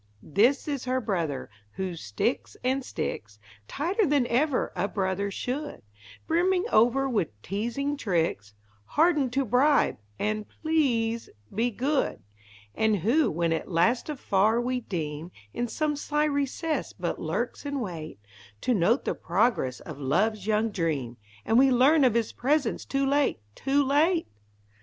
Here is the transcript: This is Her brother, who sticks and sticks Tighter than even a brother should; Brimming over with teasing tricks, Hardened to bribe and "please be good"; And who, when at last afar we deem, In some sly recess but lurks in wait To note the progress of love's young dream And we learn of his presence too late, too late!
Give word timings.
This 0.23 0.67
is 0.67 0.85
Her 0.85 0.99
brother, 0.99 1.47
who 1.73 1.95
sticks 1.95 2.57
and 2.63 2.83
sticks 2.83 3.37
Tighter 3.67 4.03
than 4.07 4.25
even 4.25 4.69
a 4.75 4.87
brother 4.87 5.29
should; 5.29 5.83
Brimming 6.25 6.65
over 6.71 7.07
with 7.07 7.39
teasing 7.43 7.95
tricks, 7.97 8.55
Hardened 8.85 9.31
to 9.33 9.45
bribe 9.45 9.97
and 10.17 10.47
"please 10.63 11.29
be 11.53 11.69
good"; 11.69 12.19
And 12.73 12.95
who, 12.95 13.29
when 13.29 13.53
at 13.53 13.69
last 13.69 14.09
afar 14.09 14.59
we 14.59 14.79
deem, 14.81 15.29
In 15.53 15.67
some 15.67 15.95
sly 15.95 16.23
recess 16.25 16.93
but 16.93 17.21
lurks 17.21 17.63
in 17.63 17.79
wait 17.79 18.17
To 18.61 18.73
note 18.73 19.05
the 19.05 19.13
progress 19.13 19.81
of 19.81 19.99
love's 19.99 20.47
young 20.47 20.71
dream 20.71 21.17
And 21.45 21.59
we 21.59 21.69
learn 21.69 22.03
of 22.03 22.15
his 22.15 22.31
presence 22.31 22.85
too 22.85 23.05
late, 23.05 23.39
too 23.53 23.83
late! 23.85 24.25